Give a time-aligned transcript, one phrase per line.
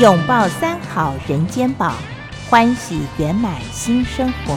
[0.00, 1.94] 拥抱三好人间宝，
[2.50, 4.56] 欢喜圆满新生活。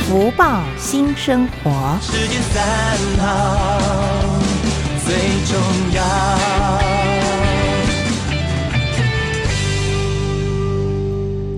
[0.00, 1.70] 福报新生活。
[2.02, 2.66] 世界三
[3.18, 4.40] 好
[5.04, 5.14] 最
[5.46, 5.56] 重
[5.94, 6.02] 要。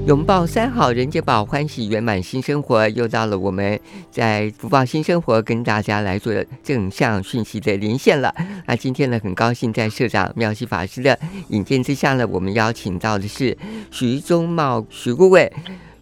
[0.05, 2.87] 拥抱三好人间宝，欢喜圆满新生活。
[2.91, 3.81] 又到了我们
[4.13, 8.33] 在福报新生活跟大家来做正向讯息的连线了。
[8.67, 13.57] 那今天呢，很高兴在社长妙西法师的引荐之下呢，我们邀请到的是
[13.91, 15.51] 徐宗茂徐顾问。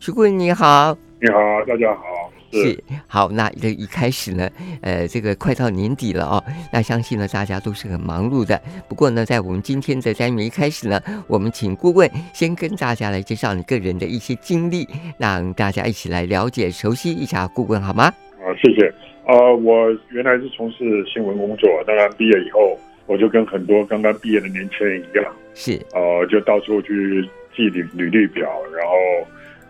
[0.01, 2.20] 徐顾问你好，你好，大家好。
[2.53, 4.51] 是好，那这一开始呢，
[4.83, 6.43] 呃，这个快到年底了哦，
[6.73, 8.61] 那相信呢，大家都是很忙碌的。
[8.89, 18.13] 不过呢，在我们今天的单元一开始呢，我们请顾问先跟大家来介绍你个人的一些经历，让大家一起来了解、熟悉一下顾问，好吗？
[18.43, 18.93] 好，谢谢。
[19.27, 22.77] 呃，我原来是从事新闻工作，当然毕业以后，
[23.07, 28.95] 我就跟很多刚刚毕业的年轻人一样，是呃，就到处去寄履履历表，然后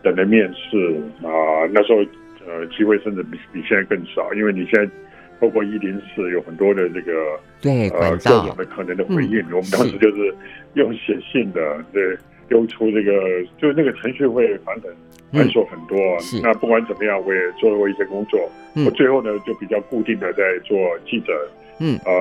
[0.03, 2.03] 等着面试啊、呃，那时候。
[2.51, 4.91] 呃，机会甚至比比现在更少，因为你现在
[5.39, 7.13] 包括一零四有很多的这个
[7.61, 10.35] 对呃各种的可能的回应，嗯、我们当时就是
[10.75, 12.17] 用写信的，对，
[12.49, 13.13] 丢出这个，
[13.59, 14.93] 就那个程序会繁很
[15.33, 15.97] 繁琐很多。
[16.35, 21.33] 嗯、那不管怎么样，我也做过一些工作，嗯、我最后呢就比较固定的在做记者。
[21.81, 22.13] 嗯，呃，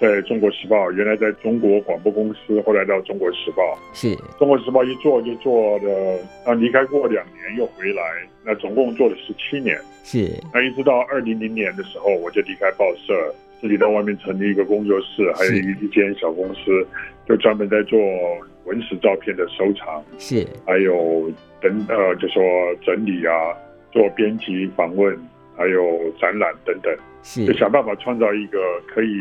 [0.00, 4.16] 在中国时报，原来在中国广播公司，后来到中国时报，是。
[4.38, 8.02] 中国时报一做就做了，啊，离开过两年又回来，
[8.42, 16.86] 那总共做了十七年，是，那一直到二零零年的时候，我就离开报社，自己在外面成立一个工作室，还有一一间小公司，
[17.28, 18.00] 就专门在做
[18.64, 22.42] 文史照片的收藏，是，还有等呃，就说
[22.82, 23.34] 整理啊，
[23.92, 25.14] 做编辑访问。
[25.60, 26.90] 还有展览等等，
[27.22, 28.58] 是就想办法创造一个
[28.88, 29.20] 可以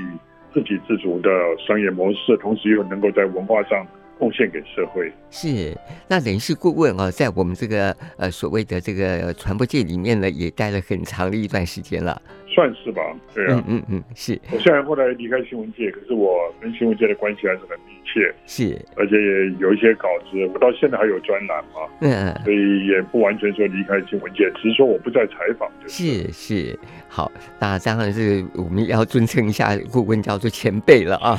[0.53, 1.29] 自给自足的
[1.67, 3.85] 商业模式，同时又能够在文化上
[4.17, 5.11] 贡献给社会。
[5.29, 12.22] 是，那人事顾问啊，在我们这个呃所谓的这个传播界里面呢，也待了很长的一段时间了。
[12.59, 13.02] 算是吧，
[13.34, 14.38] 对啊，嗯嗯嗯，是。
[14.52, 18.78] 我虽然后来离开新闻界，可是我跟新闻界的关系还是很密切，是。
[18.97, 26.03] 而且也有一些稿子，我到现在还有专栏嘛，嗯，所以也不完全说离开新闻界，只是说我不再采访，就是。
[26.03, 27.31] 是是，好，
[27.62, 31.38] 那当然是我们要尊称一下顾问叫做前辈了啊，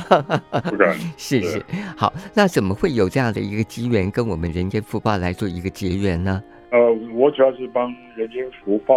[0.71, 1.61] 不敢， 是是。
[1.95, 6.41] 好，那怎么会有这样的一个机缘跟我们人间福报来做一个结缘呢？
[6.71, 8.95] 呃，我主要是帮人间福报。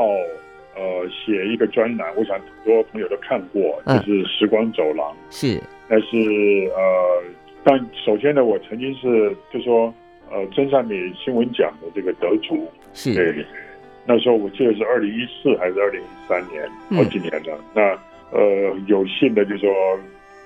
[0.77, 5.13] 呃，写一个专栏，我想很多朋友都看过，就是《时光走廊》。
[5.31, 6.17] 是，但是
[6.75, 7.23] 呃，
[7.63, 9.93] 但首先呢，我曾经是就说
[10.31, 12.69] 呃，真善美新闻奖的这个得主。
[12.93, 13.47] 是，对，
[14.05, 17.59] 那时候我记得是二零一四还是二零一三年，好几年了。
[17.75, 17.99] 嗯、
[18.33, 19.71] 那呃，有幸的就说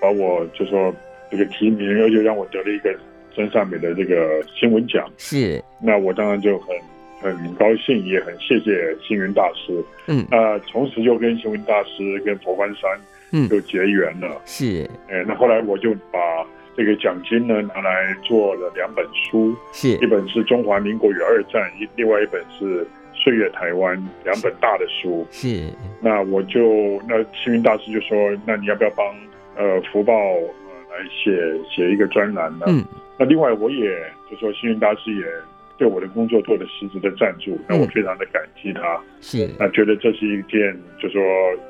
[0.01, 0.95] 把我就说
[1.31, 2.95] 这个提名，而且让我得了一个
[3.35, 5.11] 真善美的这个新闻奖。
[5.17, 6.77] 是，那我当然就很。
[7.21, 9.85] 很高兴，也很谢谢星云大师。
[10.07, 12.91] 嗯，那从此就跟星云大师跟佛光山，
[13.33, 14.41] 嗯，就结缘了。
[14.45, 16.19] 是，哎，那后来我就把
[16.77, 25.27] 这个奖金呢拿来做了两本书，是一本是中华民国与二战，一另外一本是岁月台湾，两本大的书。
[25.33, 29.05] 是，那我就那星云大师就说，那你要不要帮
[29.57, 31.33] 呃福报呃来写
[31.69, 32.67] 写一个专栏呢？
[32.69, 32.85] 嗯，
[33.19, 33.91] 那另外我也
[34.31, 35.25] 就说星云大师也。
[35.79, 38.97] 对我的工作做了实质的赞助，那我非常的感激他。
[38.97, 41.23] 嗯、是，那觉得这是一件，就说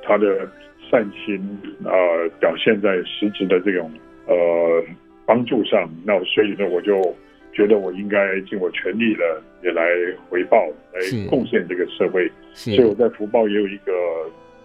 [0.03, 0.51] 他的
[0.91, 1.39] 善心
[1.85, 1.93] 呃
[2.41, 3.93] 表现在实质的这种
[4.27, 4.83] 呃
[5.27, 5.87] 帮助上。
[6.07, 7.15] 那所以呢，我就
[7.53, 9.85] 觉得我应该尽我全力了，也来
[10.31, 12.31] 回报，来贡献这个社会。
[12.55, 13.93] 是，所以我在福报也有一个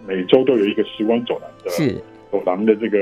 [0.08, 2.98] 每周都有一个时光走廊的是走廊的这个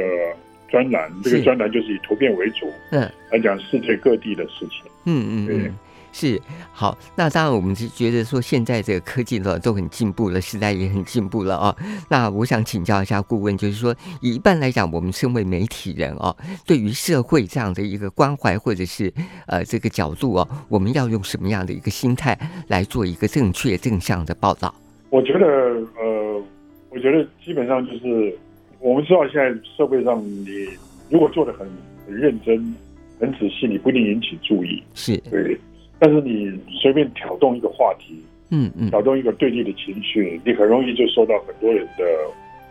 [0.69, 4.81] 专栏，这个专栏就是以图片为主，嗯，来讲世界各地的事情。
[5.06, 5.72] 嗯嗯，对。
[6.11, 6.39] 是
[6.73, 11.75] 好，那当然我们是觉得说现在这个科技呢都很进步了，时代也很进步了啊。
[12.09, 16.35] 那我想请教一下顾问，就是说以一般来讲，我们身为媒体人哦，
[16.66, 19.11] 对于社会这样的一个关怀或者是
[19.47, 22.37] 呃这个角度哦，我们要用什么样的一个心态
[22.67, 24.73] 来做一个正确正向的报道？
[25.09, 26.43] 我觉得呃，
[26.90, 28.37] 我觉得基本上就是
[28.79, 30.67] 我们知道现在社会上，你
[31.09, 31.67] 如果做的很
[32.05, 32.75] 很认真、
[33.19, 35.58] 很仔细，你不一定引起注意，是对。
[36.01, 36.51] 但是你
[36.81, 38.15] 随便挑动一个话题，
[38.49, 42.03] 嗯嗯，挑动一个对立的情绪，你很容易就受到很多人的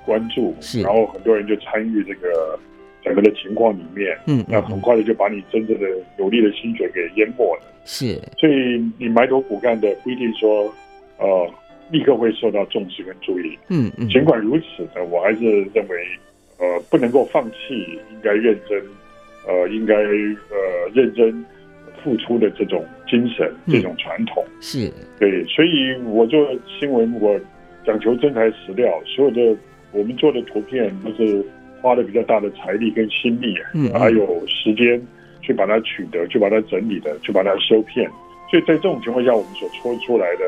[0.04, 2.58] 关注，是，然后很多人就参与这个
[3.04, 5.86] 整个的情况里面，嗯，那很快的就把你真正的
[6.18, 8.20] 有力的心血给淹没了，是。
[8.36, 10.64] 所以你埋头苦干的不一定说，
[11.18, 11.48] 呃，
[11.92, 14.08] 立刻会受到重视跟注意，嗯嗯。
[14.08, 16.04] 尽管如此呢，我还是认为，
[16.58, 18.82] 呃，不能够放弃，应该认真。
[19.48, 21.44] 呃，应该呃认真
[22.04, 24.44] 付出的这种精神，嗯、这种传统。
[24.60, 24.90] 是。
[25.18, 26.46] 对，所以我做
[26.78, 27.38] 新闻，我
[27.84, 29.56] 讲求真材实料，所有的
[29.90, 31.44] 我们做的图片都是
[31.82, 35.02] 花了比较大的财力跟心力，嗯，还有时间
[35.42, 38.08] 去把它取得，去把它整理的，去把它修片，
[38.48, 40.44] 所以在这种情况下，我们所搓出来的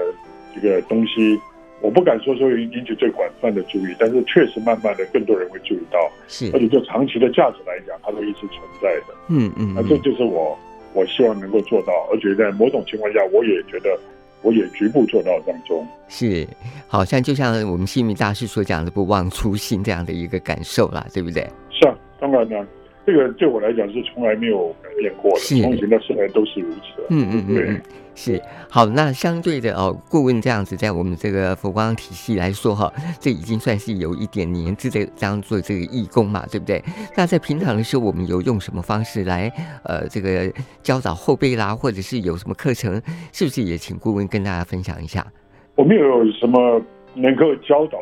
[0.55, 1.39] 这个东西。
[1.81, 5.99] 我不敢说说引起最广泛的注意，但是确实慢慢的更多人会注意到，
[6.29, 9.15] 是，而且就长期的价值来讲，它都一直存在的。
[9.29, 10.57] 嗯嗯，那这就是我
[10.95, 13.99] 我希望能够做到，而且在某种情况下，我也觉得
[14.43, 15.87] 我也局部做到当中。
[16.09, 16.47] 是，
[16.87, 21.43] 好像就像我们幸运大师所讲的“不忘初心”这样的一个感受啦，对不对？
[21.71, 22.67] 是啊，当然呢。
[23.05, 27.03] 这个对我来讲是从来没有改变过的，从前到现在都是如此。
[27.11, 27.81] 嗯嗯嗯，对，
[28.15, 28.41] 是
[28.71, 28.87] 好。
[28.87, 36.81] 那相对的哦，顾问这样子，在我们这个佛光体系来说哈，这已经算是有一点年资的这样做这个义工嘛，对不对？
[37.17, 39.51] 那在平常的时候，我们有用什么方式来
[39.83, 40.53] 呃这个
[40.83, 43.03] 教导后辈啦，或者是有什么课程，
[43.33, 45.27] 是不是也请顾问跟大家分享一下？
[45.75, 46.81] 我们有什么
[47.15, 47.99] 能够教导？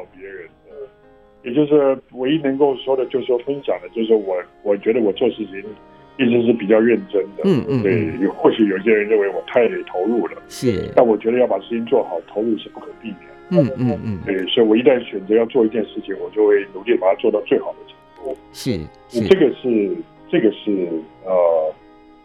[1.42, 5.64] 也就是唯一能够说的，就是说分享的，就是我我觉得我做事情
[6.19, 13.20] 一直是比较认真的，嗯嗯，对，或许有些人认为我太投入了，是，但我觉得要把事情做好，投入是不可避免，
[13.50, 18.78] 嗯嗯嗯，对，所以我一旦选择要做一件事情，我就会努力把它做到最好的程度，是，
[19.08, 19.26] 是。
[19.28, 19.96] 这个是
[20.28, 20.88] 这个是
[21.25, 21.75] 呃，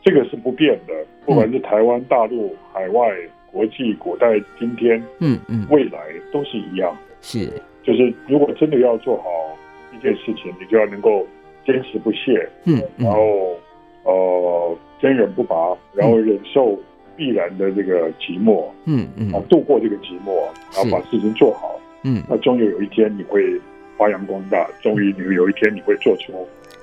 [0.04, 0.94] 这个是不变的，
[1.26, 3.16] 不管是台湾、大陆、海外、
[3.50, 6.00] 国际、古代、今天，嗯嗯，未来
[6.34, 7.50] 都是一样，是。
[7.86, 9.24] 就是如果真的要做好
[9.96, 11.26] 一件事情，你就要能够
[11.66, 13.56] 坚持不懈，嗯，然后
[14.04, 16.78] 呃坚韧不拔，然后忍受
[17.16, 20.36] 必然的这个寂寞，嗯嗯，啊度过这个寂寞，
[20.74, 23.42] 然后把事情做好，嗯，那终有有一天你会
[23.98, 26.34] 发扬光大，终于你有一天你会做出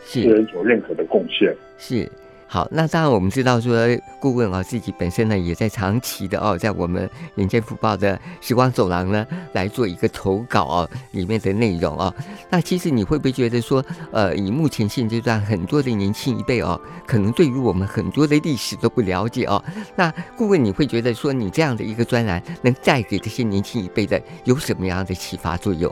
[0.05, 2.09] 世人所认可的贡献，是。
[2.53, 3.75] 好，那当然我们知道说，
[4.21, 12.15] 顾问啊自己本身呢也在长期的哦，在我们人间福报的时光走廊呢来做一个投稿哦里面的内容哦。
[12.51, 19.65] 那其实你会不会觉得说，呃，以目前现阶段很多的年轻一辈哦，可能对于我们很多的历史都不了解哦。
[19.97, 25.91] 那顾问你会觉得说，你这样的一个专栏能带给这些年轻一辈的有什么样的启发作用？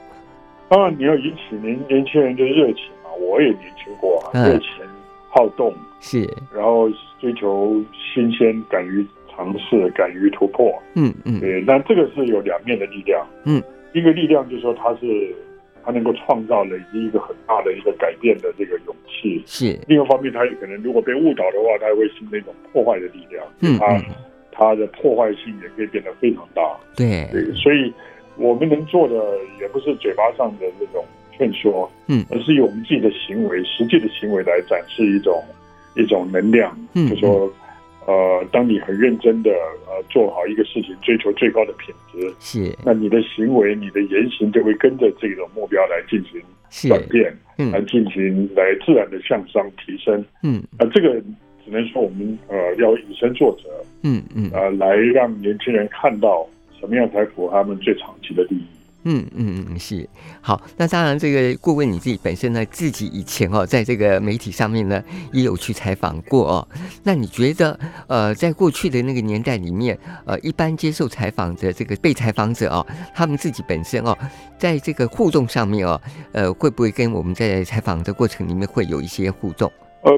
[0.68, 4.68] 当然你要引起年年轻人的热情嘛，我也年轻过啊，热情。
[5.32, 6.90] 好动是，然后
[7.20, 10.76] 追求新鲜，敢于尝试，敢于突破。
[10.94, 13.24] 嗯嗯，对，那这个是有两面的力量。
[13.44, 13.62] 嗯，
[13.92, 15.32] 一个力量就是说，它是
[15.84, 19.40] 它能够创造累积一个很大的一个改变的这个勇气。
[19.46, 23.44] 是，另一方面，它也可能如果被误导的话，它也会形成一种破坏的力量。
[23.60, 24.02] 嗯，它
[24.50, 26.62] 它的破坏性也可以变得非常大。
[26.96, 27.92] 对，对，所以
[28.36, 31.04] 我们能做的也不是嘴巴上的那种。
[31.40, 35.42] 劝说，嗯，而是以我们自己的行为、实际的行为来展示一种
[35.96, 36.76] 一种能量。
[36.94, 37.50] 嗯，就说，
[38.06, 39.50] 呃，当你很认真的
[39.86, 46.42] 呃做好一个事情，追求最高的品质，是，那你的行为、你的言行就会跟着这种目标来进行
[46.90, 50.22] 转变，嗯，来进行来自然的向上提升。
[50.42, 51.14] 嗯，那这个
[51.64, 53.70] 只能说我们呃要以身作则。
[54.02, 56.46] 嗯嗯，呃，来让年轻人看到
[56.78, 58.64] 什么样才符合他们最长期的利益。
[59.04, 60.08] 嗯嗯嗯，是
[60.40, 60.60] 好。
[60.76, 65.02] 那当然，这个顾问你自己本身呢，自己以前哦，在这个媒体上面呢，
[65.32, 66.68] 也有去采访过哦。
[67.02, 67.78] 那你觉得，
[68.08, 74.16] 呃，在过去的那个年代里面，呃，一般接受采访的这个被采访者哦，他们自己本身哦，
[74.58, 76.00] 在这个互动上面哦，
[76.32, 79.72] 呃，会不会跟我们在采访的过程里面会有一些互动？
[80.02, 80.12] 呃，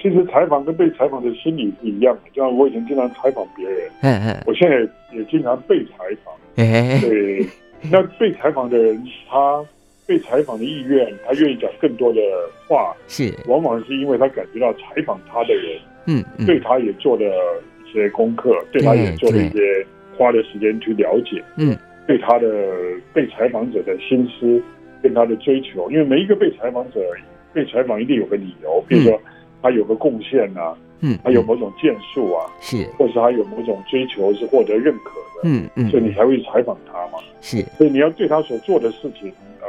[0.00, 2.30] 其实采访跟被采访的心理是一样的。
[2.32, 4.76] 就像我以前经常采访别人，嗯嗯，我现在
[5.12, 7.44] 也经常被采访，哎，对。
[7.90, 9.64] 那被采访的人，他
[10.06, 12.20] 被采访的意愿，他愿意讲更多的
[12.66, 13.32] 话，是。
[13.46, 16.46] 往往是因为他感觉到采访他的人，嗯，嗯。
[16.46, 17.24] 对他也做了
[17.84, 22.48] 一些功课，对他也做了一些花的时间去了解，嗯，对他的
[23.12, 24.62] 被采访者的心思
[25.02, 27.00] 跟他的追求，因为每一个被采访者
[27.52, 29.20] 被采访一定有个理由，比如说
[29.62, 30.78] 他有个贡献呐，嗯，
[31.22, 37.18] 他有某种建树啊，是，或是他有某种追求是获得认可的，嗯嗯，所以你才会采访他嘛。
[37.40, 39.66] 是，所以你要对他所做的事情，呃，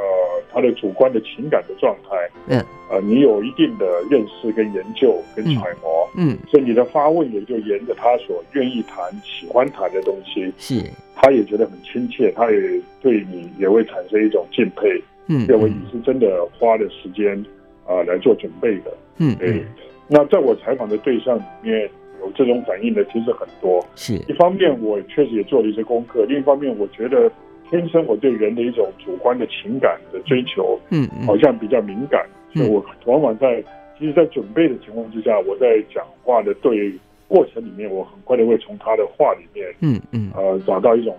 [0.51, 2.59] 他的主观的情感的状态，嗯，
[2.89, 10.83] 呃，你有一定的认识跟研究跟揣摩，嗯，所以你的发问也就沿着他所愿意谈、喜欢谈的东西，是，
[11.15, 12.57] 他也觉得很亲切，他也
[13.01, 17.37] 对你也会产生一种敬佩，嗯，认为你是真的花了时间
[17.85, 19.63] 啊、呃、来做准备的，嗯，对。
[20.09, 21.89] 那在我采访的对象里面
[22.19, 27.31] 有这种反应的其实很多，是一方面我确实也做了一些功课，另一方面我觉得。
[27.71, 33.63] 天生我对人的一种主观的情感的追求，嗯，好像比较敏感，嗯、所以我往往在
[33.95, 36.91] 其实，在准备的情况之下，我在讲话的对
[37.27, 41.15] 过程里面，我很快的会从他的话里面，嗯嗯，呃，找到一种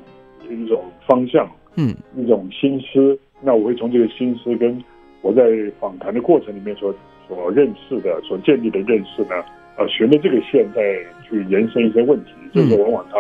[0.49, 3.17] 一种方向，嗯，一种心思。
[3.41, 4.77] 那我会从这个心思跟
[5.23, 5.45] 我在
[5.79, 6.93] 访谈的过程里面所
[7.31, 9.41] 所认识的、所建立的认识呢，
[9.79, 10.83] 呃，循着这个线再
[11.23, 13.17] 去延伸一些问题，嗯、就是往往他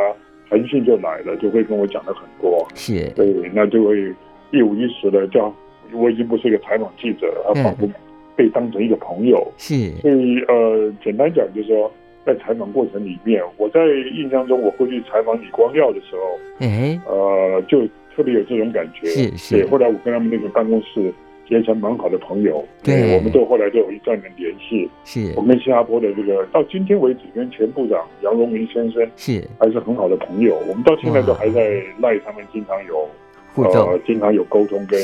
[0.48, 4.12] 横讯就来了，就会跟我讲了很多，是，对，那就会
[4.50, 5.54] 一五一十的叫，
[5.92, 7.88] 我已经不是一个采访记者了，他仿佛
[8.34, 11.88] 被当成一个朋友，是，所以呃，简单讲就是说，
[12.26, 13.80] 在采访过程里面，我在
[14.16, 17.86] 印象中，我过去采访李光耀的时候，哎，呃，就
[18.16, 21.12] 特别有这种感觉，是是，对，后来我跟他们那个办公室。
[21.50, 24.88] 结成蛮好的朋友，对，我们都后来都有一段的联系。
[25.04, 30.56] 是，我跟新加坡的这个到今天为止，跟前部长杨荣明先生是还是很好的朋友。
[30.68, 33.04] 我们到现在都还在赖他们经常有
[33.52, 35.00] 互动，呃，经常有沟通跟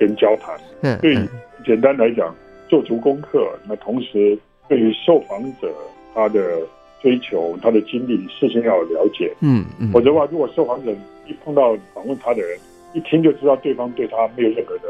[0.00, 0.56] 跟交谈。
[0.80, 1.18] 嗯，所以
[1.66, 2.34] 简单来讲，
[2.66, 3.46] 做足功课。
[3.68, 5.70] 那同时对于受访者
[6.14, 6.62] 他的
[7.02, 9.30] 追求、他的经历，事先要有了解。
[9.40, 10.90] 嗯嗯，否则的话，如果受访者
[11.26, 12.58] 一碰到访问他的人，
[12.94, 14.88] 一听就知道对方对他没有任何的。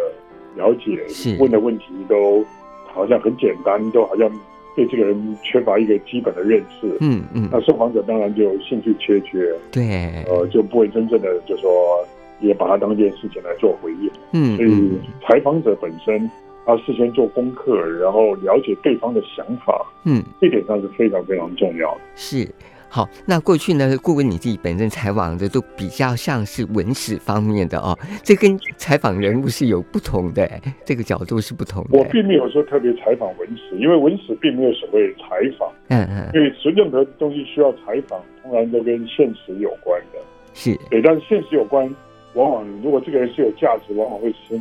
[0.57, 2.45] 了解，问的问题都
[2.87, 4.31] 好像很简单，都好像
[4.77, 6.97] 对这个人缺乏一个基本的认识。
[7.01, 12.05] 嗯嗯，那受访者当然就兴趣缺缺，对，呃，就不会真正的就说
[12.41, 14.11] 也把它当一件事情来做回应。
[14.33, 16.31] 嗯，所以采访者本身
[16.67, 22.01] 他事先做功课，然后了解对方的想法，嗯，这点上是非常非常重要的。
[22.15, 22.49] 是。
[22.95, 30.49] 好，那过去呢，顾问你自己本身采访的都比较像是文史方面的哦，这跟采访人物是有不同的，
[30.85, 31.99] 这个角度是不同的。
[31.99, 35.27] 我并没有说特别采访文史，因为文史并没有所谓采
[35.59, 40.21] 访，嗯嗯，因为任何东西需要采访，通常都跟现实有关的，
[40.53, 40.79] 是。
[40.89, 41.93] 对，但是现实有关，
[42.35, 44.57] 往往如果这个人是有价值，往往会是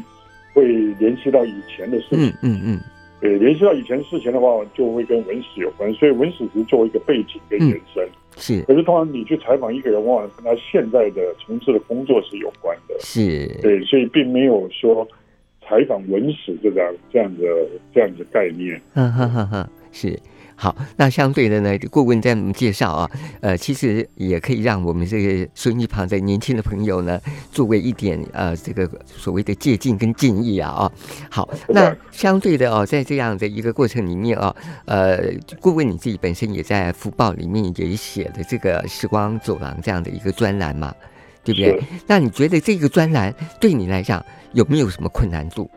[0.55, 0.65] 会
[0.97, 2.79] 联系到以前的事情，嗯嗯嗯，
[3.21, 8.03] 对，联系到以前的事情的话，就会跟文史有关，所以文史只是作为一个背景跟延伸。
[8.03, 12.95] 嗯是，可是通常你去采访一个人，往往跟他现在的从事的工作是有关的。
[12.99, 15.07] 是，对，所以并没有说
[15.61, 17.43] 采访文史这个这样的
[17.93, 18.79] 这样的概念。
[18.93, 20.19] 哈哈哈哈，是。
[20.55, 27.19] 好，那相对的呢，顾问在我们介绍啊，呃，其实也可以让我们这个收音机旁的年轻的朋友呢，
[27.51, 30.91] 作为一点呃这个所谓的借鉴跟建议啊啊。
[31.29, 34.55] 好，那相对的哦，在这样的一个过程里面啊，
[34.86, 35.19] 呃，
[35.60, 40.93] 顾问你自己本身也在福报里面也写了这个时光走廊这样的一个专栏嘛，
[41.43, 41.81] 对不对？
[42.07, 45.69] 那你觉得这个专栏对你来讲有没有什么困难度？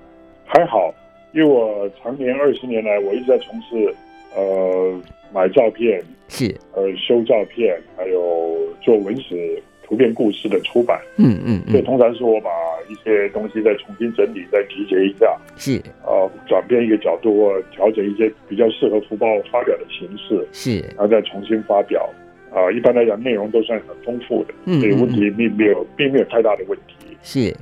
[0.44, 0.94] 还好，
[1.32, 3.94] 因为我常年二十年来，我一直在从事。
[4.34, 5.00] 呃，
[5.32, 12.50] 买照片是，呃，修照片，还有做文史图片故事的出版，嗯嗯，所以通常是我把
[12.88, 22.08] 一些东西再重新整理，再集结一下，是，呃，转变一个角度，或调整一些比较适合福报发表的形式，是，然后再重新发表，
[22.50, 27.54] 啊、呃，一般来讲内容都算很丰富的，嗯，所以问题并没有，并没有太大的问题，是。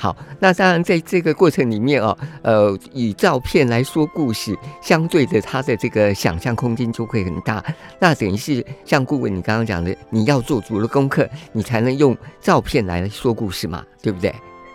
[0.00, 7.60] 好，那当然，在这个过程里面哦，呃，以照片来说故事，相对的，它的这个想象空间就会很大。
[7.98, 14.32] 那等于是像顾问你刚刚讲的，你要做足了功课，你才能用照片来说故事嘛，对不对？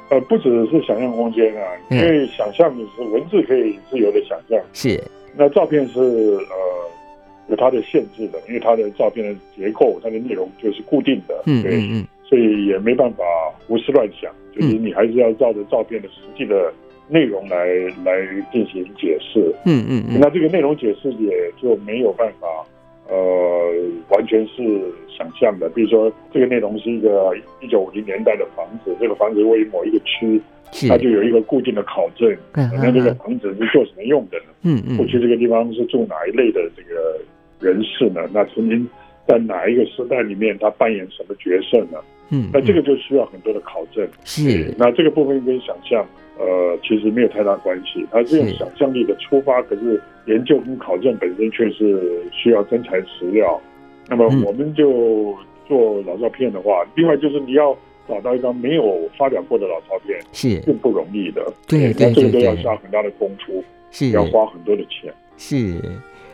[0.09, 5.01] 呃，不只是想象空间啊，因为想象的是文字可以自由的想象，是。
[5.37, 6.55] 那照片是呃
[7.47, 13.23] 有它的限制的，因为它的照片的结构、它的内容就是固定的，嗯嗯嗯，所以也没办法
[13.67, 14.31] 胡思乱想。
[14.55, 16.73] 就是你还是要照着照片的实际的
[17.07, 17.65] 内容来
[18.03, 22.47] 来进行解释，嗯嗯嗯，那这个内容解释也就没有办法，
[23.07, 23.15] 呃，
[24.09, 24.61] 完全是
[25.15, 25.69] 想象的。
[25.69, 30.39] 比如说，这个内容是一个一九五零年代的房子，这个房子位于某一个区，
[30.87, 34.53] 它就有一个固定的考证，那这个房子是做什么用的呢？
[34.61, 37.19] 嗯嗯，过去这个地方是住哪一类的这个
[37.59, 38.29] 人士呢？
[38.31, 38.87] 那曾经
[39.27, 41.97] 在哪一个时代里面他扮演什么角色呢？
[42.29, 44.73] 嗯，那这个就需要很多的考证，是。
[44.77, 46.05] 那这个部分跟想象，
[46.39, 53.59] 呃，其实没有太大关系，它是用想象力的出发，可是研究跟考证本身却是需要真材实料。
[54.09, 55.35] 那么我们就
[55.67, 57.77] 做老照片的话，另外就是你要
[58.07, 60.59] 找到一张没有发表过的老照片，是。
[60.65, 61.45] 更不容易的。
[61.67, 64.09] 对对对，这个都要下很大的功夫，是。
[64.11, 65.79] 要花很多的钱，是。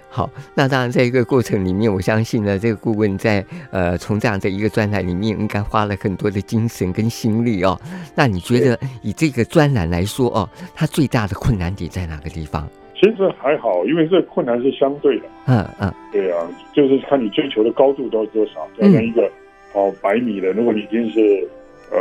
[0.09, 7.79] 好，那当然，在一个过程里面，我相信呢，这个顾问在呃，从这样的一个专栏里面，应该花了很多的精神跟心力哦。
[8.15, 12.67] 那你觉得以这个专栏来说哦，它最大的困难点在哪个地方？
[12.95, 15.25] 其实还好，因为这个困难是相对的。
[15.45, 18.67] 嗯嗯，对啊，就是看你追求的高度到多少。
[18.77, 19.31] 就像一个
[19.71, 21.47] 跑百米的，如果你已经是
[21.91, 21.97] 呃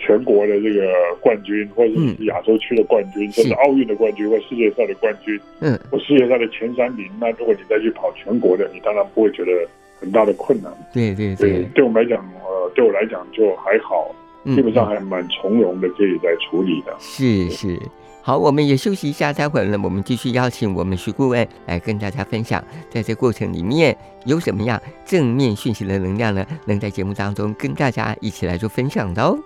[0.00, 0.90] 全国的这个
[1.20, 7.06] 冠军，或者是亚洲区的冠军，嗯、甚至奥运的冠军或世界赛的冠军，嗯，或世界赛的前三名。
[7.20, 9.52] 那如果你再去跑全国的，你当然不会觉得
[10.00, 10.72] 很大的困难。
[10.92, 14.10] 对对对，对，对我们来讲，呃，对我来讲就还好，
[14.46, 16.96] 基本上还蛮从容的，可以在处理的。
[16.98, 17.78] 是是。
[18.22, 26.46] 好，我们也休息一下，待会儿呢，我们继续邀请我们徐顾问来跟大家分享，在这过程里面有什么样正面讯息的能量呢？
[26.66, 29.38] 能在节目当中跟大家一起来做分享的哦。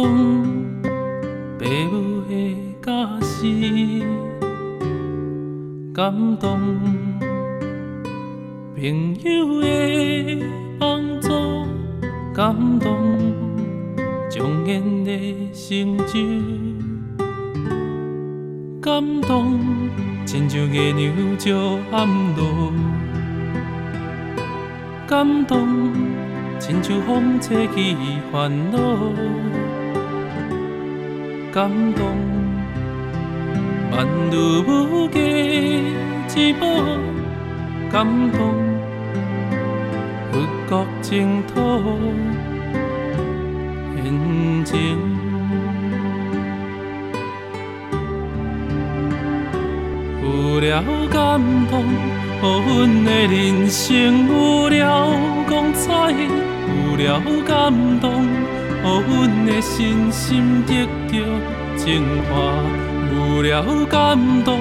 [0.00, 0.08] 动
[1.58, 3.44] 父母的教示，
[5.92, 6.58] 感动
[8.74, 9.66] 朋友的
[10.78, 11.28] 帮助，
[12.34, 12.96] 感动
[14.30, 15.10] 庄严的
[15.52, 16.18] 成就，
[18.80, 19.60] 感动
[20.24, 22.72] 亲像月亮照暗路。
[25.06, 25.92] 感动，
[26.58, 27.94] 亲像风吹去
[28.32, 28.78] 烦恼；
[31.52, 32.06] 感动，
[33.90, 35.18] 万物无价
[36.28, 36.66] 之宝；
[37.90, 38.38] 感动，
[40.30, 40.38] 佛
[40.68, 41.98] 国净土
[43.96, 44.96] 现前，
[50.22, 51.84] 有了感动。
[52.42, 55.10] 予阮的人生有了
[55.46, 58.24] 光彩，有了感动，
[58.82, 61.12] 予阮的信心得到
[61.76, 62.32] 净化，
[63.12, 64.58] 有了感动，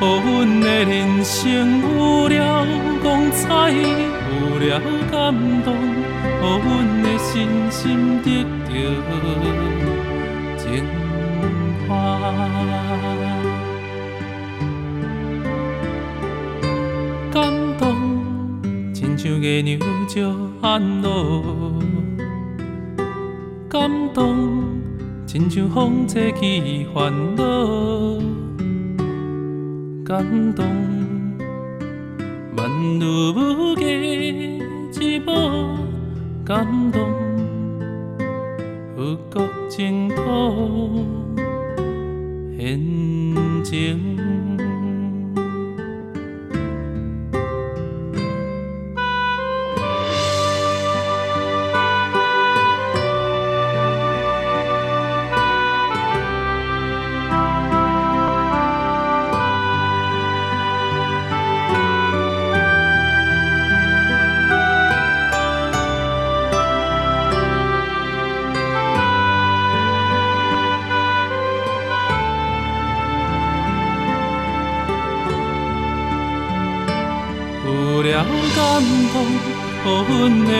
[0.00, 2.66] 阮的人生有了
[3.02, 6.66] 光彩，有了感动，予阮
[7.02, 8.70] 的信心得到
[10.58, 10.64] 净
[11.88, 11.90] 化。
[17.32, 17.84] 感动，
[18.92, 20.20] 亲像月亮照
[20.62, 21.82] 暗路，
[23.78, 24.80] 感动，
[25.26, 27.42] 亲像风吹起烦恼，
[30.02, 30.64] 感动，
[32.56, 33.84] 万物无价
[34.90, 35.34] 之宝，
[36.42, 37.02] 感动，
[38.96, 40.22] 佛国净土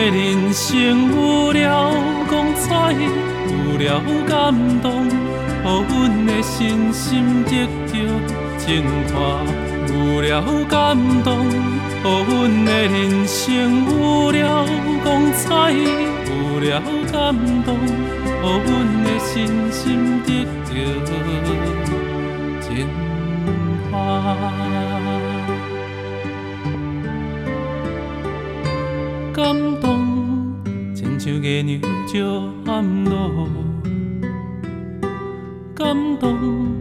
[0.09, 1.93] 人生有了
[2.29, 5.09] 光彩，有了感动，予
[5.63, 7.93] 阮的身心得到
[8.57, 9.15] 净化；
[9.89, 10.25] 有了
[10.69, 14.65] 感动，予阮的人生有了
[15.03, 18.67] 光彩，有了感动，予阮
[19.03, 19.35] 的身
[19.71, 20.29] 心得
[20.65, 20.71] 到
[31.27, 33.49] 像月亮照暗路；
[35.75, 36.71] 感动，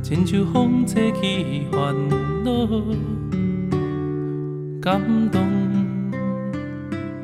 [0.00, 1.92] 亲像风吹去烦
[2.44, 2.64] 恼；
[4.80, 5.42] 感动，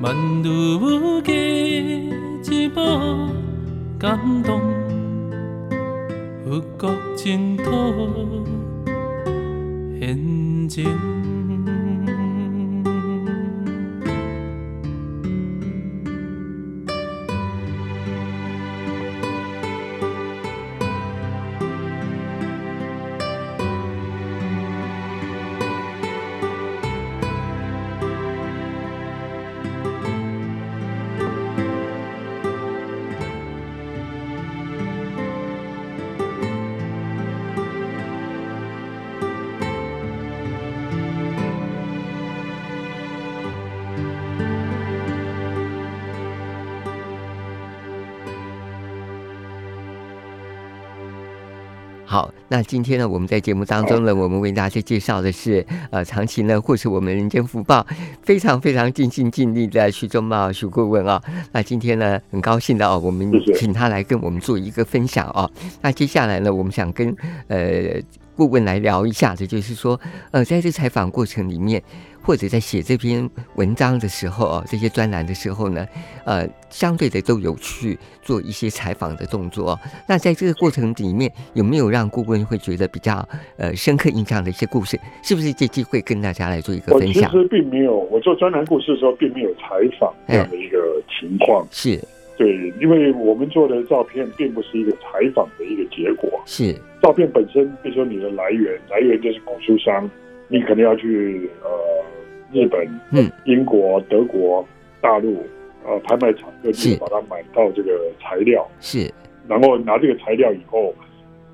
[0.02, 1.32] 万物无价
[2.42, 2.82] 之宝；
[3.96, 4.60] 感动，
[6.44, 7.70] 佛国净土
[10.00, 11.13] 现前。
[52.54, 57.84] 那今天呢，我们在节目当中呢，我们为大家介绍的是呃，长期呢，或是我们人间福报
[58.22, 61.22] 非常非常尽心尽力的徐忠茂徐顾问啊、哦。
[61.50, 65.50] 那今天呢，很高兴的哦，我们请他来跟我们做一个分享哦。
[65.82, 67.12] 那接下来呢，我们想跟
[67.48, 68.00] 呃
[68.36, 71.82] 顾问来聊一下的，就是说呃，在这采访过程里面。
[72.26, 75.86] 或者在写这篇文章的时候啊，这些专栏的时候呢，
[76.24, 79.78] 呃，相对的都有去做一些采访的动作。
[80.08, 84.98] 那在这个过程里面，有没有让顾问会觉得比较呃深刻印象的一些故事？
[85.22, 87.24] 是不是借机会跟大家来做一个分享？
[87.24, 89.66] 我其实并没有，我做专栏故事的时候并没有采
[90.00, 90.78] 访这样的一个
[91.20, 91.62] 情况。
[91.62, 92.00] 嗯、是
[92.36, 96.28] 对，因为我们做的照片并不是一个采访的一个结果。
[96.46, 96.74] 是。
[97.02, 100.10] 照片本身，比如说你的来源，来源就是古书商，
[100.48, 101.70] 你可能要去呃。
[102.52, 104.64] 日本、嗯，英国、德国、
[105.00, 105.44] 大陆，
[105.84, 109.12] 呃，拍卖场各地把它买到这个材料，是，
[109.48, 110.94] 然后拿这个材料以后，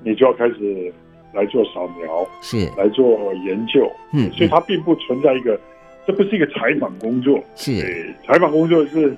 [0.03, 0.93] 你就要开始
[1.33, 5.59] 来做扫描，是，来做研究，嗯，所以它并不存在一个，
[6.05, 9.09] 这不是一个采访工作，是，采访工作是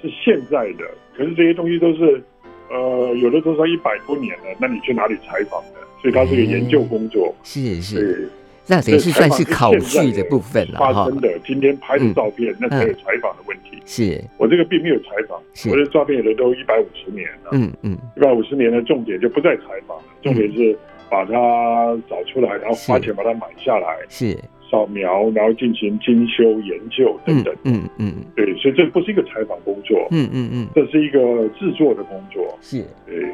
[0.00, 2.22] 是现在的，可是这些东西都是，
[2.70, 5.80] 呃，有的都是一百多年了，那你去哪里采访的？
[6.02, 8.28] 所以它是一个研究工作，是是。
[8.68, 10.92] 那等于是算是考据的部分了哈。
[10.92, 13.80] 发生的今天拍的照片，那才有采访的问题。
[13.86, 14.20] 是。
[14.38, 17.50] 我这个并没有采访，我的照片有的都一百五十年了。
[17.52, 20.76] 嗯嗯，一百五十年的重点就不再采访了，重点是
[21.08, 24.36] 把它找出来，然后花钱把它买下来，是
[24.70, 27.54] 扫描，然后进行精修研究等等。
[27.64, 30.08] 嗯嗯，对，所以这不是一个采访工作。
[30.10, 32.44] 嗯嗯嗯，这是一个制作的工作。
[32.60, 33.28] 是，对。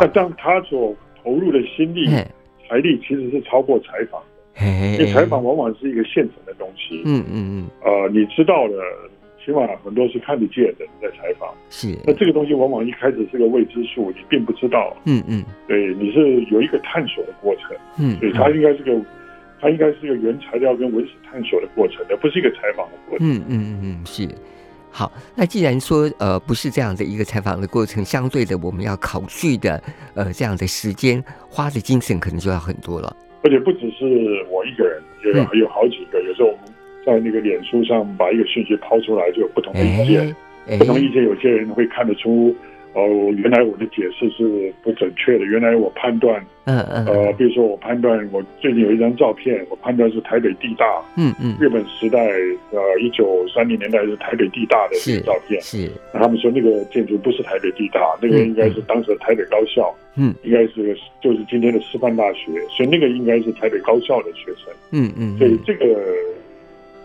[0.00, 2.06] 那当他所投入的心力、
[2.68, 4.26] 财力，其实是超过采访的。
[4.60, 8.74] 因为采访往往是一个现成的东西，嗯嗯嗯，呃，你知道的，
[9.44, 11.96] 起码很多是看得见的，你在采访，是。
[12.04, 18.92] 那这个东西往往一开始是个未知数，你并不知道，嗯嗯，对，你是有一个探索的过程，嗯，所以它应该是个，
[19.60, 24.28] 它应该是一个原材料跟文史探索的过程，而不是一个采访的过程，嗯嗯嗯嗯，是。
[24.90, 29.80] 好，那既然说呃不是这样的一个采访的过程，相对的我们要考据的
[30.14, 33.14] 呃这样的时间花的精神可能就要很多了。
[33.44, 34.04] 而且不只是
[34.50, 36.20] 我一个人，有有好几个。
[36.22, 36.62] 有时候我们
[37.04, 40.34] 在那个脸书上把一个讯息抛出来，就有不同的意见。
[40.78, 42.54] 不同意见，有些人会看得出，
[42.94, 45.44] 哦，原来我的解释是不准确的。
[45.44, 50.84] 原来我判断，嗯嗯，呃，比如说我判断，我最近有一张照片，我判断是台北地大，
[51.16, 52.18] 嗯嗯，日本时代，
[52.72, 55.90] 呃，一九三零年代是台北地大的这个照片，是。
[56.12, 59.94] 那他们说那个建筑不是台北地大，那个应该是当时的台北高校。
[60.20, 64.72] 嗯，应该是就是今天的师范大学，所以那个应该是台北高校的学生。
[64.90, 65.86] 嗯嗯，所以这个，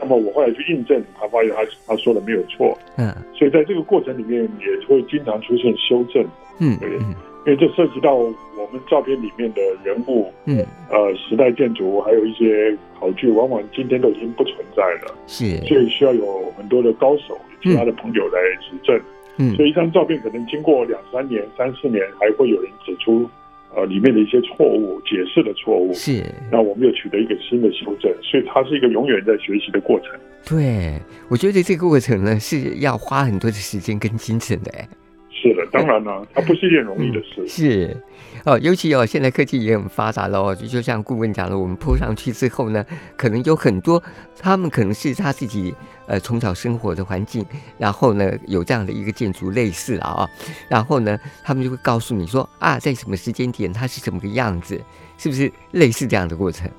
[0.03, 2.77] 那么我后来去印证，他发现他他说的没有错。
[2.97, 6.21] 嗯，所以在这个过程里面也会经常出现修正。
[6.59, 10.57] 嗯，对，因为这涉及到我们照片里面的人物，嗯，
[10.89, 15.15] 呃，时代建筑，还有一些考据，往往今天都已经不存在了。
[15.25, 18.99] 是，所以需要有很多的高手，其他的朋友来指正。
[19.37, 23.27] 嗯，所以一张照片可能经过两三年、三四年，还会有人指出，
[23.75, 25.91] 呃，里面的一些错误、解释的错误。
[25.93, 30.09] 是，那我们又取得一个新的修正，所以它是一个永远在学习的过程。
[30.47, 34.71] 对，我觉得这个过程呢是要花很多的时间跟精神的。
[34.77, 34.87] 哎，
[35.31, 37.41] 是的，当然了，它不是一件容易的事。
[37.41, 37.97] 嗯、是。
[38.45, 44.03] 哦，尤其哦，现在科技也很发达了哦，就就像顾问讲的，我们铺上去之后呢，可能有很多
[44.37, 45.73] 他们可能是他自己
[46.13, 47.43] 呃从小生活的环境，
[47.79, 50.29] 然后呢有这样的一个建筑类似了啊、哦，
[50.69, 54.79] 然后呢他们就会告诉你说啊，在什么时间点它是什么个样子，
[55.17, 56.69] 是不是类似这样的过程？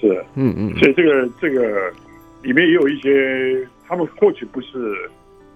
[0.00, 1.92] 是，嗯嗯，所以这个这个
[2.42, 4.94] 里面也有一些他们或许不是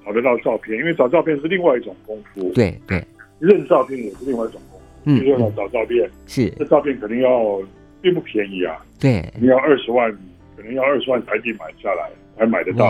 [0.05, 3.05] 找得到照片，因为找照片是另外一种功夫，对对，
[3.38, 4.85] 认照片也是另外一种功夫。
[5.05, 7.61] 嗯，就是要找照片，是这照片肯定要
[8.03, 10.11] 并不便宜啊，对，你要二十万，
[10.57, 12.87] 可能要二十万台币买下来才买得到，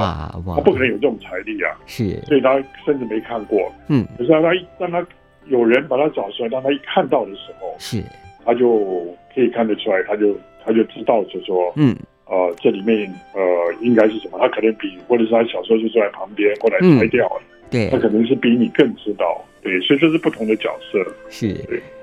[0.56, 5.04] 他不可能有这种财力啊，是，所以他甚至没看过，嗯，可是让他让他
[5.46, 8.02] 有人把他找出来，当他一看到的时候，是，
[8.44, 13.40] 他就可以看得出来，他就他就知道，就说，嗯，呃，这里面呃
[13.80, 19.44] 应该是什么，他可能比或者是他小时候就坐在旁边，后来拆掉了，对，他可能是比你更知道。
[19.60, 21.04] 对，所以这是不同的角色。
[21.28, 21.56] 是，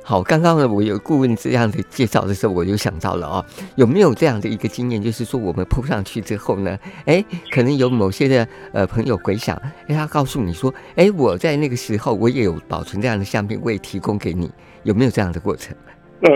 [0.03, 9.55] 好，刚刚呢，我有顾问这样的介绍的时候，我就想到了哦，有没有这样的一个经验，就是说我们扑上去之后呢，哎，可能有某些的呃朋友回想，
[9.87, 14.51] 哎，他告诉你说，哎，我在那个时候我也有保存这样的相片，我也提供给你，
[14.83, 15.75] 有没有这样的过程？
[16.21, 16.29] 呃，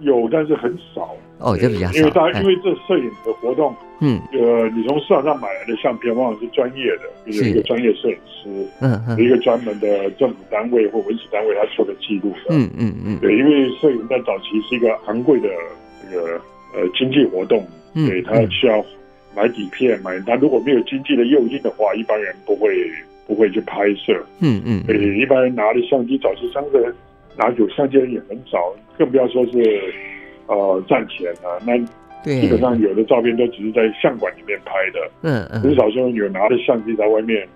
[0.00, 1.16] 有，但是很少。
[1.40, 1.98] 哦，就比较少。
[1.98, 8.48] 因为大家因为这摄影的活动，嗯，呃，你从市场上买来的相片往往是专业的，就是一个专业摄影师，
[8.80, 12.54] 嗯嗯，一个专门的政府单位或文史单位他做的记录的。
[12.54, 13.18] 嗯嗯嗯。
[13.20, 15.48] 对，因为摄影在早期是一个昂贵的
[16.02, 16.40] 这个
[16.74, 18.84] 呃经济活动，对，他需要
[19.34, 22.70] 买底片，买他如果没有经济的诱因的话，一般人不会
[23.26, 24.22] 不会去拍摄。
[24.40, 24.82] 嗯嗯。
[24.86, 26.94] 对，一般人拿着相机，早期三个人
[27.36, 29.94] 拿有相机的人也很少，更不要说是。
[30.50, 31.78] 呃，赚钱啊，那
[32.24, 37.46] 基本上有的照片都只是在相馆里面拍的，嗯嗯，很少说有拿着相机在外面，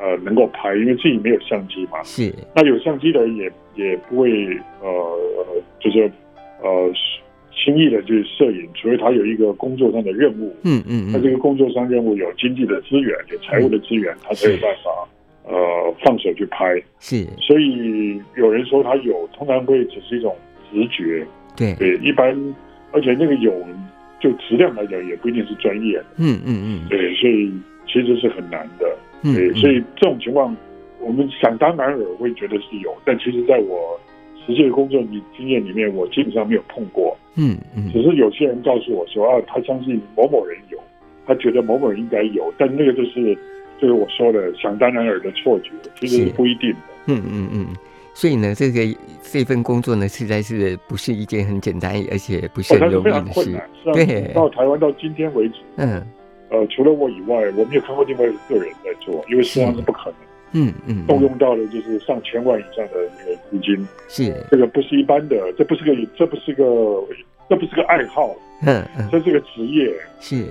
[0.00, 2.02] 呃，能够拍，因为自己没有相机嘛。
[2.02, 2.34] 是。
[2.54, 4.28] 那有相机的人也也不会
[4.82, 5.18] 呃，
[5.78, 6.10] 就是
[6.60, 6.92] 呃
[7.54, 10.52] 轻易的去摄影，除非他有一个工作上的任务。
[10.64, 11.12] 嗯嗯嗯。
[11.12, 15.08] 那这个工作上任务有经济的资源，有财务的资源，他才有办法
[15.48, 16.74] 呃放手去拍。
[16.98, 17.24] 是。
[17.38, 20.36] 所以有人说他有，通常会只是一种
[20.72, 21.24] 直觉。
[21.60, 22.34] 对对，一般，
[22.90, 23.52] 而且那个有，
[24.18, 26.06] 就质量来讲，也不一定是专业的。
[26.16, 26.88] 嗯嗯嗯。
[26.88, 27.52] 对，所以
[27.86, 28.96] 其实是很难的。
[29.22, 29.34] 嗯。
[29.34, 30.56] 对，所以这种情况，
[30.98, 34.00] 我们想当然尔会觉得是有，但其实在我
[34.46, 37.16] 实际的工作里经验里面，我基本上没有碰过。
[37.36, 37.92] 嗯嗯。
[37.92, 40.78] 只是有些人告诉我说啊，他相信某某人有，
[41.26, 43.36] 他觉得某某人应该有，但那个就是
[43.78, 45.70] 就是我说的想当然尔的错觉，
[46.00, 46.78] 其实是不一定的。
[47.06, 47.66] 嗯嗯嗯。
[48.12, 48.80] 所以呢，这个
[49.22, 53.56] 这份工作呢，实在是不是一件很简单，而且不是很容易的事。
[53.84, 56.04] 哦、对，到台湾到今天为止，嗯，
[56.50, 60.14] 呃，除了我以外，我没有看过另外一个人在做，因为实际上是不可能。
[60.52, 64.34] 嗯嗯，动用到的就是上千万以上的那个资金，是。
[64.50, 66.64] 这个不是一般的，这不是个，这不是个，
[67.48, 68.34] 这不是个爱好，
[68.66, 70.44] 嗯嗯，这是个职业，是。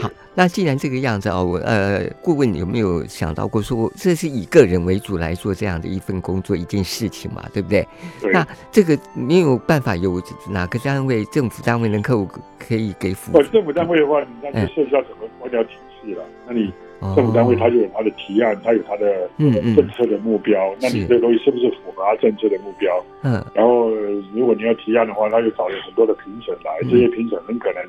[0.00, 7.86] 好，那既然这个样子哦，我呃，顾问有没有想到过说，这是以个人为主来做这样的一份工作一件事情嘛，对不对？
[8.20, 8.32] 对。
[8.32, 12.28] 那这个没有办法有哪个单位、政府单位能够
[12.58, 13.48] 可以给辅助？
[13.50, 16.22] 政府单位的话，你那就涉及到整个官僚体系了。
[16.46, 16.72] 那你
[17.14, 19.28] 政府单位它就有它的提案，它有它的
[19.74, 20.74] 政策的目标。
[20.80, 23.04] 那你这个东西是不是符合它政策的目标？
[23.22, 23.44] 嗯。
[23.54, 23.90] 然后，
[24.34, 27.82] 如果你要提案的话，他就找了很多的评审来，这些评审很可能。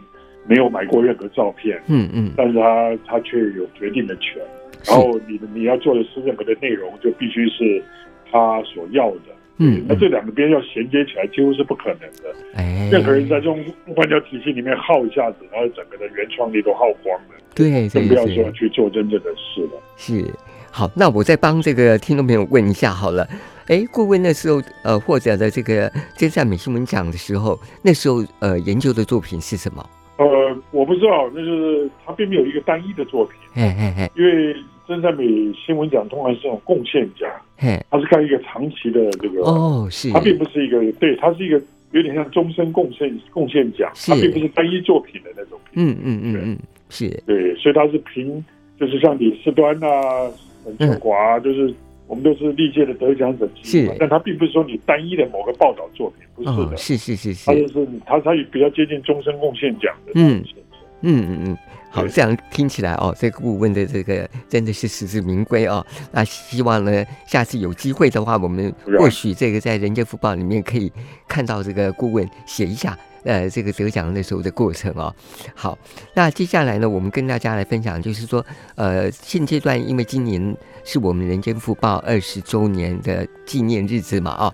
[0.47, 4.41] 没有买过任何照片，嗯嗯，但是他他却有决定的权，
[4.86, 7.83] 然后你你要做的是任何的内容，就必须是
[8.31, 12.33] 他所要的，嗯，那这两个边要衔接起来，几乎是不可能的。
[12.55, 19.81] 哎，任何人在这种官僚体系里面耗一下子，然后整个的原创力都耗光了，对，更不要说去做真正的事了。
[19.97, 20.25] 是，
[20.71, 23.27] 好，那我再帮这个听众朋友问一下好了，
[23.67, 29.83] 哎，顾问那时候呃获得的这个真善美新闻奖的时候，那时候呃研究的作品是什么？
[30.17, 34.56] 呃，我不知道，那就是他并没有一个单一的作品，嘿嘿嘿，因为
[34.88, 47.10] 真善美新闻奖通常是这种贡献奖，嘿，它是看一个长期的这个，哦，是，它并不是一个，对，他是一个有点像终身贡献贡献奖，他并不是单一作品的那种，嗯嗯嗯嗯，是。
[47.25, 48.43] 对，所以他是凭，
[48.80, 50.32] 就是像李四端啊、
[50.63, 51.73] 沈秋华，就是。
[52.08, 60.43] 我们都是历届的得奖者之一，但他并不是说你单一的某个报道作品，不是的，哦、是是是是，他就是他他也比较接近终身贡献奖的，嗯
[61.01, 61.57] 嗯嗯嗯，
[61.91, 65.86] 好，这样听起来哦，这个顾问的这个真的是实至名归哦。
[66.12, 70.91] 那希望呢，下次有机会的话，我们或许这个在《人间福报》里面可以
[71.27, 72.97] 看到这个顾问写一下。
[73.23, 75.13] 呃，这个得奖的时候的过程哦，
[75.53, 75.77] 好，
[76.13, 80.55] 那接下来呢，我们跟大家来分享，就是说，呃，现阶段因为今年
[80.86, 84.53] 是我们人间福报二十周年的纪念日子嘛，啊，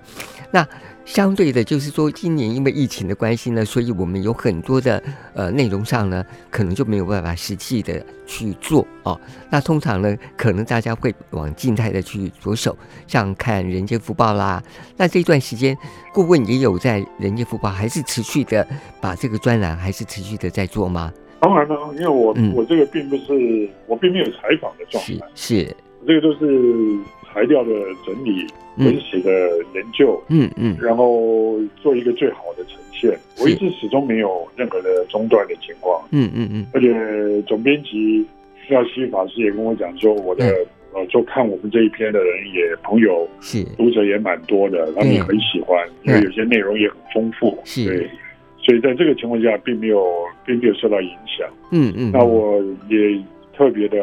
[0.51, 0.67] 那。
[1.05, 5.01] 相对的，就是说，今年因为疫情的关系呢，所以我们有很多的
[5.33, 9.19] 呃内容上呢，可能就没有办法实际的去做哦。
[9.49, 14.63] 那通常呢，可能大家会往静态的去着手，像看《人间福报》啦。
[14.95, 15.77] 那这段时间，
[16.13, 18.65] 顾问也有在《人间福报》还是持续的
[19.01, 21.11] 把这个专栏还是持续的在做吗？
[21.41, 25.75] 当然了，因为我、嗯、我这个并不是我并没有采访的状态，是，是
[26.07, 26.97] 这个都是
[27.33, 27.71] 材料的
[28.05, 28.45] 整理。
[28.77, 29.29] 文史的
[29.75, 33.15] 研究，嗯嗯，然后做一个最好的呈现。
[33.39, 36.65] 我一直始终没有任何的中断的情况，嗯嗯嗯。
[36.73, 38.25] 而且总编辑
[38.69, 40.43] 廖希法师也跟我讲说，我的
[40.91, 47.85] 呃，就看我们这一篇的人也朋友是读者也蛮多的，他们也很喜欢，因为有些内容也很丰富，是。
[47.85, 48.09] 对，
[48.57, 50.03] 所以在这个情况下，并没有
[50.47, 52.11] 并没有受到影响，嗯嗯。
[52.11, 53.21] 那我也
[53.55, 54.01] 特别的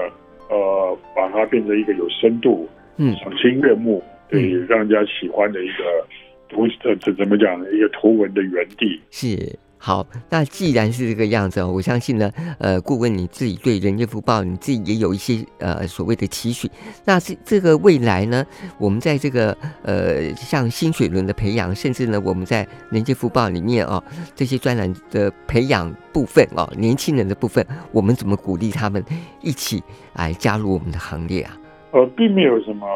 [0.48, 2.68] 呃，把它变成一个有深度、
[3.00, 4.02] 嗯，赏心悦目。
[4.28, 6.06] 对，让人家喜欢的一个
[6.48, 7.58] 图，这这怎么讲？
[7.72, 16.70] 一个图文的园地是，好，那既然是这个样子，我相信呢，呃，顾问你自己对人间福报，你自己也有一些呃所谓的期许。
[17.04, 18.46] 那是这个未来呢，
[18.78, 24.00] 我们在这个呃像新水轮的培养，甚至呢，我们在人间福报里面哦，
[24.36, 29.02] 这些专栏的培养部分哦，年轻人的部分，我们怎么鼓励他们
[29.40, 29.82] 一起
[30.14, 31.56] 来加入我们的行列啊？
[31.92, 32.86] 呃，并没有什么，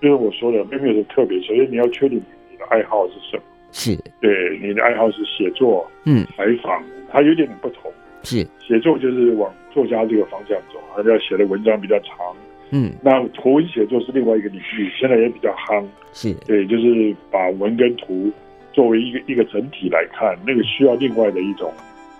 [0.00, 1.40] 就是我说的，并没有什么特别。
[1.42, 3.42] 首先你要确定你的爱好是什么。
[3.70, 7.92] 是，对，你的爱好是写作，嗯，采访，它有点点不同。
[8.22, 12.16] 是，写作就是往作家这个方向走，还要写的文章比较长。
[12.70, 15.84] 嗯，那图文写作是另外一个领域，现在也比较夯。
[16.12, 18.30] 是，对，就是把文跟图
[18.72, 21.72] 作为一个一个整体来看，那个需要另外的一种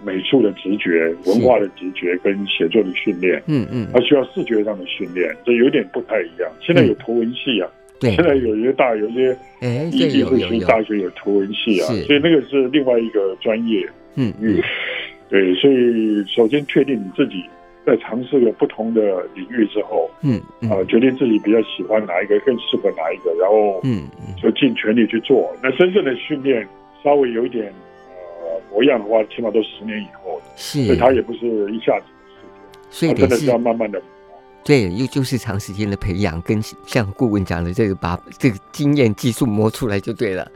[0.05, 3.43] 美术的直觉、文化的直觉跟写作的训练。
[3.47, 6.51] 嗯嗯，它需要视觉上的训练，这有点不太一样。
[6.61, 7.69] 现在有图文系啊。
[8.01, 9.37] 对，现在有一些大，有些
[9.91, 13.85] 一级会学大学有图文系啊，所以那个是另外一个专业。
[14.15, 14.57] 嗯嗯，
[15.29, 17.45] 对，所以首先确定你自己
[17.85, 24.07] 在尝试了不同的领域之后，嗯啊，决定自己比较喜欢哪一个，更适合哪一个，然后嗯，
[24.41, 25.53] 就尽全力去做。
[25.61, 26.65] 那真正的训练
[27.03, 27.73] 稍微有一点呃
[28.79, 34.01] 模样的话，起码都十年以后，是，所以它也不是一下子的事情，所以真的是要慢慢的。
[34.65, 40.49] 对，又就是长时间的培养，跟像顾问讲的这个，把这个经验技术磨出来就对了。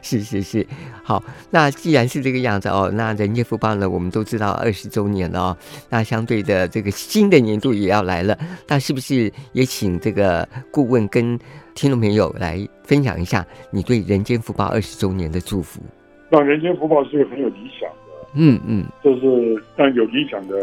[0.00, 0.66] 是 是是，
[1.02, 5.56] 好，那既然是这个样子哦，那人间福报呢，我们都知道二十周年了哦，
[5.90, 11.36] 那相对的这个新的年度也要来了，那是不是也请这个顾问跟
[11.74, 15.80] 听众朋友来分享一下你对人间福报二十周年的祝福？
[16.30, 20.56] 那人间福报是个很有理想的，嗯嗯，就是但有理想的。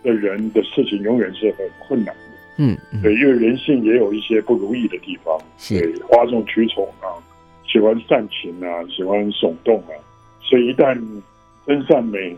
[0.00, 2.20] 的人的事情永远是很困难的，
[2.58, 5.80] 嗯，嗯，对，因为人性也有一些不如意的地方，是。
[5.80, 7.18] 对，哗众取宠啊，
[7.66, 9.90] 喜欢煽情啊，喜欢耸动啊，
[10.40, 10.96] 所以一旦
[11.66, 12.34] 真善美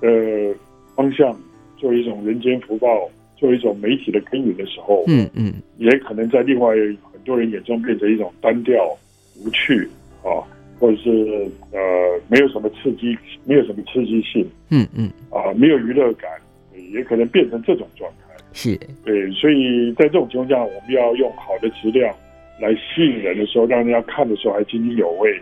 [0.00, 0.52] 的
[0.96, 1.34] 方向
[1.76, 6.74] 做一种人间福报，做一种媒体的耕耘的时候，嗯嗯，也可能在另外
[7.12, 8.84] 很多人眼中变成一种单调
[9.40, 9.88] 无趣
[10.24, 10.42] 啊，
[10.78, 11.10] 或者是
[11.72, 11.80] 呃
[12.28, 16.30] 没有什么刺激，没有什么刺激性，嗯嗯，啊，没有娱乐感。
[16.92, 22.14] 也可能变成这种状态，是对，所以在这种情况下，我们要用好的质量
[22.60, 25.36] 来吸引人的时候，让人家看的时候还津津有味，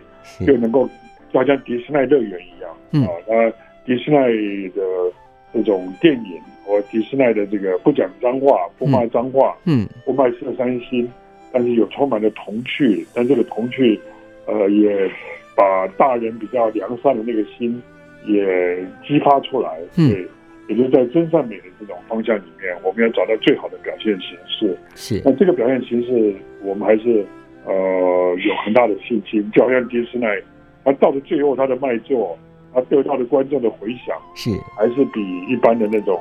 [0.47, 0.89] 又能够
[1.31, 3.51] 就好像迪士尼乐园一样，嗯、啊，那
[3.85, 4.81] 迪士尼的
[5.53, 11.07] 这种电影和迪士尼的这个不讲脏话、不骂脏话，嗯，不卖色三星，
[11.51, 13.99] 但是有充满了童趣，但这个童趣，
[14.45, 15.09] 呃，也
[15.55, 17.81] 把大人比较良善的那个心
[18.25, 20.09] 也激发出来，嗯。
[20.09, 20.27] 对
[20.69, 24.77] 也就是在真善美的这种方向里面，我们要找到最好的表现形式。
[24.95, 27.25] 是，那这个表现形式，我们还是
[27.65, 29.51] 呃有很大的信心。
[29.51, 30.23] 就好像迪士尼，
[30.85, 32.39] 他到了最后，他的卖座，
[32.73, 36.17] 他得到的观众的回响，是还是比一般的那种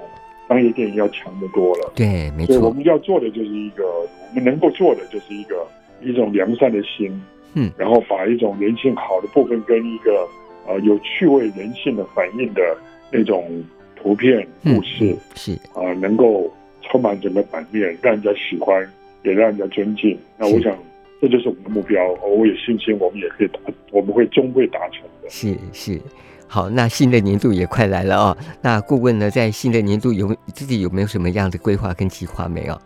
[0.48, 1.92] 商业电影要强得多了。
[1.94, 2.54] 对，没错。
[2.54, 5.64] 所以我们要做的就是一个，我们能够做的就是一个
[6.00, 7.08] 一种良善的心，
[7.54, 10.28] 嗯，然后把一种人性好的部分跟一个
[10.66, 12.76] 呃有趣味人性的反应的
[13.12, 13.62] 那种。
[14.04, 18.84] 图片故事、嗯、是啊、呃，能够充满整个版面，让人家喜欢，
[19.22, 20.18] 也让人家尊敬。
[20.36, 20.76] 那我想，
[21.20, 22.02] 这就是我们的目标。
[22.20, 23.60] 我有信心，我们也可以达，
[23.92, 25.30] 我们会终会达成的。
[25.30, 26.00] 是是，
[26.48, 28.36] 好，那新的年度也快来了哦。
[28.60, 32.76] 那顾问呢，在新的年度有自己有没有什么样的规划跟计划没有？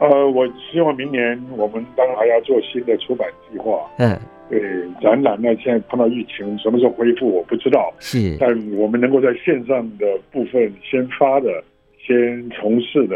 [0.00, 3.88] 呃，我希望明年我们当然还要做新的出版计划。
[3.98, 4.18] 嗯。
[4.48, 4.60] 对
[5.00, 7.94] 展览呢，现在碰到疫情，什么时候恢复我不知道。
[8.00, 11.62] 是，但我们能够在线上的部分先发的、
[12.04, 13.14] 先从事的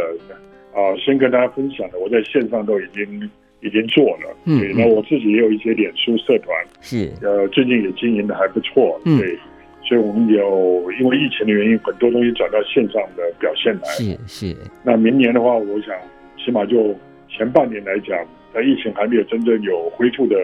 [0.72, 3.28] 啊，先跟大家分享的，我在线上都已经
[3.62, 4.36] 已经做了。
[4.44, 9.00] 嗯，对，那我自己也有一些脸书社团，是，呃，最近也经营的还不错。
[9.04, 9.36] 嗯，对，
[9.82, 13.88] 所以我们有因为疫情的原因，很多东西转到线上的表现来。
[13.88, 14.56] 是是。
[14.84, 15.96] 那明年的话，我想
[16.44, 16.94] 起码就
[17.28, 18.18] 前半年来讲，
[18.52, 20.36] 在疫情还没有真正有恢复的。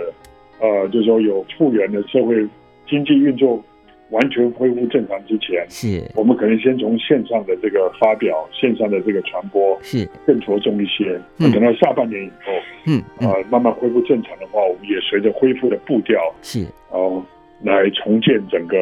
[0.60, 2.46] 呃，就是说有复原的社会
[2.86, 3.64] 经济运作
[4.10, 11.18] 完全恢复正常之前，是我们可能先从线上的这个发表、线上的这个传播是更着重一些。
[11.38, 12.52] 那等到下半年以后，
[12.86, 16.60] 嗯，啊、呃，慢慢恢复正常的话，我们也随着恢复的步调是，
[16.90, 17.24] 然后
[17.62, 18.76] 来重建整个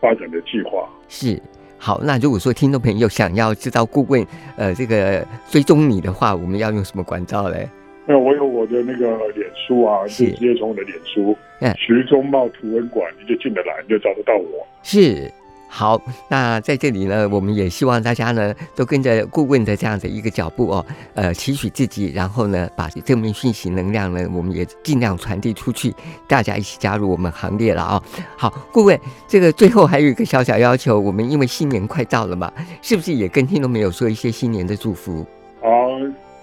[0.00, 0.88] 发展的计划。
[1.08, 1.38] 是
[1.82, 4.24] 好，那如果说听众朋友想要知道顾问
[4.58, 7.66] 呃这个追踪你的话，我们要用什么管道嘞？
[8.06, 11.34] 那我有我的那个脸书啊，就直接从我的脸书，
[11.78, 14.66] 徐中茂图文馆，你就进得来，你就找得到我。
[14.82, 15.32] 是，
[15.72, 15.98] 好，
[16.28, 25.94] 那在这里呢，我们也希望大家呢都跟着顾问的这样的一个脚步哦，呃，期许自己，然后呢，把正面讯息能量呢，我们也尽量传递出去，
[26.26, 28.02] 大家一起加入我们行列了啊、
[28.36, 28.98] 好，顾问，
[29.28, 32.52] 这个最后还有一个小小要求，我们因为新年快到了嘛，
[32.82, 35.24] 是不是也跟听众朋友说一些新年的祝福？
[35.62, 35.68] 好，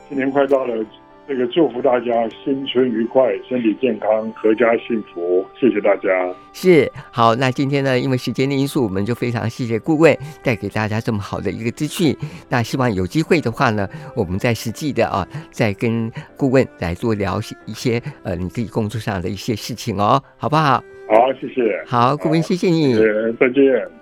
[0.07, 0.85] 新年快到了。
[1.27, 2.11] 这个祝福大家
[2.41, 5.45] 新春愉快，身体健康，阖家幸福。
[5.59, 6.09] 谢谢大家。
[6.53, 12.15] 是，好，那今天呢，因为时间的因素，我们就非常谢谢顾问带给大家这么好的一个资讯。
[12.47, 20.81] 那希望有机会的话呢，我们再实际的啊，再跟顾问来多聊一些呃你自己工作上的一些事情哦，好不好？
[21.09, 21.83] 好，谢谢。
[21.85, 22.93] 好，顾问，谢谢你。
[22.93, 23.96] 谢谢，再见。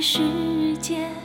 [0.00, 1.17] 世界